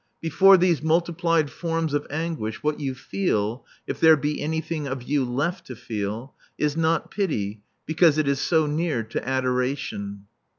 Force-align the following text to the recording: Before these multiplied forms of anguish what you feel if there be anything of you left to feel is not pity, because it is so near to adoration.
Before 0.19 0.57
these 0.57 0.81
multiplied 0.81 1.51
forms 1.51 1.93
of 1.93 2.07
anguish 2.09 2.63
what 2.63 2.79
you 2.79 2.95
feel 2.95 3.63
if 3.85 3.99
there 3.99 4.17
be 4.17 4.41
anything 4.41 4.87
of 4.87 5.03
you 5.03 5.23
left 5.23 5.67
to 5.67 5.75
feel 5.75 6.33
is 6.57 6.75
not 6.75 7.11
pity, 7.11 7.61
because 7.85 8.17
it 8.17 8.27
is 8.27 8.41
so 8.41 8.65
near 8.65 9.03
to 9.03 9.29
adoration. 9.29 10.25